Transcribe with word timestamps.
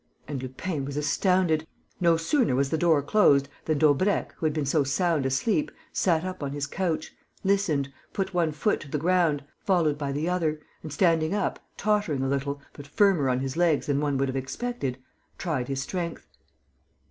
And 0.27 0.41
Lupin 0.41 0.83
was 0.83 0.97
astounded. 0.97 1.67
No 1.99 2.17
sooner 2.17 2.55
was 2.55 2.71
the 2.71 2.77
door 2.79 3.03
closed 3.03 3.47
than 3.65 3.77
Daubrecq, 3.77 4.33
who 4.35 4.47
had 4.47 4.53
been 4.53 4.65
so 4.65 4.83
sound 4.83 5.27
asleep, 5.27 5.69
sat 5.93 6.23
up 6.23 6.41
on 6.41 6.53
his 6.53 6.65
couch, 6.65 7.13
listened, 7.43 7.93
put 8.11 8.33
one 8.33 8.51
foot 8.51 8.79
to 8.79 8.87
the 8.89 8.97
ground, 8.97 9.43
followed 9.63 9.99
by 9.99 10.11
the 10.11 10.27
other, 10.27 10.59
and, 10.81 10.91
standing 10.91 11.35
up, 11.35 11.59
tottering 11.77 12.23
a 12.23 12.27
little, 12.29 12.59
but 12.73 12.87
firmer 12.87 13.29
on 13.29 13.41
his 13.41 13.55
legs 13.55 13.85
than 13.85 14.01
one 14.01 14.17
would 14.17 14.27
have 14.27 14.35
expected, 14.35 14.97
tried 15.37 15.67
his 15.67 15.83
strength. 15.83 16.25